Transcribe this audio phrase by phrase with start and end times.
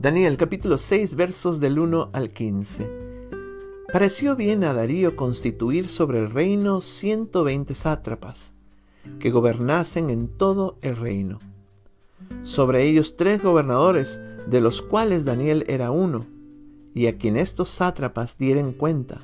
[0.00, 2.88] Daniel capítulo 6 versos del 1 al 15.
[3.92, 8.54] Pareció bien a Darío constituir sobre el reino 120 sátrapas,
[9.18, 11.38] que gobernasen en todo el reino.
[12.44, 16.26] Sobre ellos tres gobernadores, de los cuales Daniel era uno,
[16.94, 19.18] y a quien estos sátrapas dieren cuenta,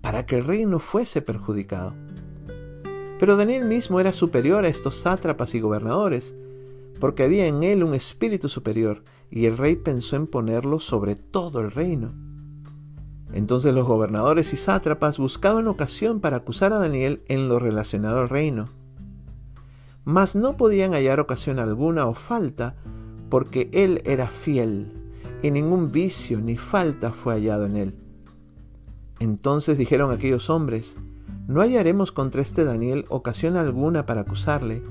[0.00, 1.92] para que el reino fuese perjudicado.
[3.20, 6.34] Pero Daniel mismo era superior a estos sátrapas y gobernadores,
[6.98, 9.02] porque había en él un espíritu superior,
[9.34, 12.12] y el rey pensó en ponerlo sobre todo el reino.
[13.32, 18.28] Entonces los gobernadores y sátrapas buscaban ocasión para acusar a Daniel en lo relacionado al
[18.28, 18.68] reino.
[20.04, 22.76] Mas no podían hallar ocasión alguna o falta,
[23.28, 24.92] porque él era fiel,
[25.42, 27.94] y ningún vicio ni falta fue hallado en él.
[29.18, 30.96] Entonces dijeron aquellos hombres,
[31.48, 34.84] no hallaremos contra este Daniel ocasión alguna para acusarle,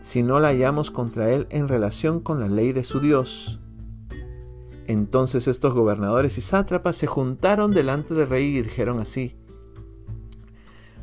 [0.00, 3.60] si no la hallamos contra él en relación con la ley de su Dios.
[4.86, 9.34] Entonces estos gobernadores y sátrapas se juntaron delante del rey y dijeron así,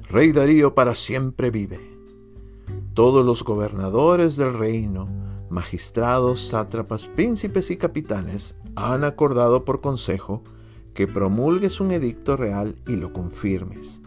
[0.10, 1.80] Rey Darío para siempre vive.
[2.94, 5.08] Todos los gobernadores del reino,
[5.50, 10.44] magistrados, sátrapas, príncipes y capitanes han acordado por consejo
[10.94, 14.04] que promulgues un edicto real y lo confirmes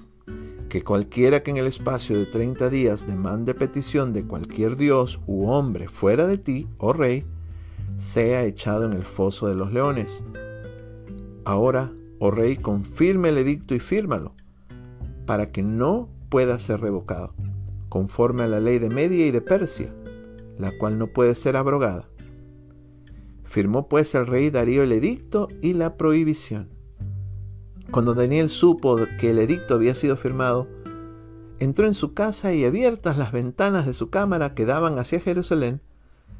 [0.69, 5.49] que cualquiera que en el espacio de treinta días demande petición de cualquier dios u
[5.49, 7.25] hombre fuera de ti, oh rey,
[7.97, 10.23] sea echado en el foso de los leones.
[11.45, 14.35] Ahora, oh rey, confirme el edicto y fírmalo,
[15.27, 17.35] para que no pueda ser revocado,
[17.89, 19.93] conforme a la ley de Media y de Persia,
[20.59, 22.09] la cual no puede ser abrogada.
[23.45, 26.69] Firmó pues el rey Darío el edicto y la prohibición.
[27.91, 30.69] Cuando Daniel supo que el edicto había sido firmado,
[31.59, 35.81] entró en su casa y abiertas las ventanas de su cámara que daban hacia Jerusalén,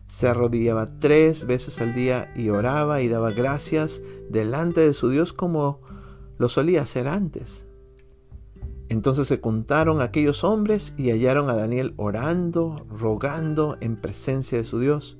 [0.09, 5.33] se arrodillaba tres veces al día y oraba y daba gracias delante de su Dios
[5.33, 5.81] como
[6.39, 7.67] lo solía hacer antes.
[8.89, 14.79] Entonces se contaron aquellos hombres y hallaron a Daniel orando, rogando en presencia de su
[14.79, 15.19] Dios.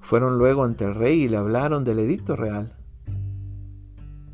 [0.00, 2.76] Fueron luego ante el rey y le hablaron del edicto real.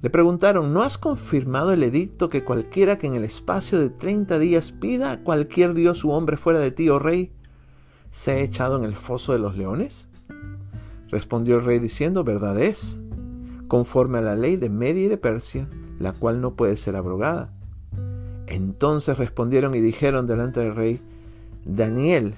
[0.03, 4.39] Le preguntaron, ¿no has confirmado el edicto que cualquiera que en el espacio de treinta
[4.39, 7.33] días pida a cualquier dios u hombre fuera de ti, oh rey,
[8.11, 10.09] sea echado en el foso de los leones?
[11.09, 13.01] Respondió el rey diciendo, verdad es,
[13.69, 17.53] conforme a la ley de Media y de Persia, la cual no puede ser abrogada.
[18.47, 21.01] Entonces respondieron y dijeron delante del rey,
[21.65, 22.35] Daniel,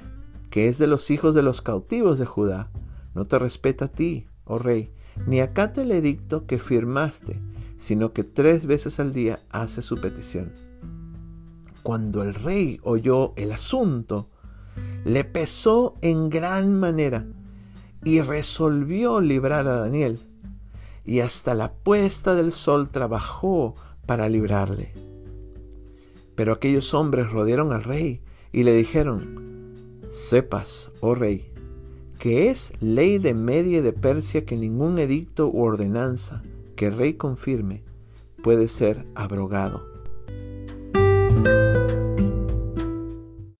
[0.50, 2.71] que es de los hijos de los cautivos de Judá,
[3.15, 4.93] no te respeta a ti, oh rey,
[5.27, 7.41] ni acata el edicto que firmaste,
[7.77, 10.53] sino que tres veces al día hace su petición.
[11.82, 14.28] Cuando el rey oyó el asunto,
[15.05, 17.27] le pesó en gran manera
[18.05, 20.21] y resolvió librar a Daniel,
[21.05, 23.75] y hasta la puesta del sol trabajó
[24.07, 24.93] para librarle.
[26.35, 29.73] Pero aquellos hombres rodearon al rey y le dijeron,
[30.11, 31.51] Sepas, oh rey,
[32.19, 36.43] que es ley de Media de Persia que ningún edicto u ordenanza
[36.77, 37.83] que el rey confirme
[38.43, 39.92] puede ser abrogado.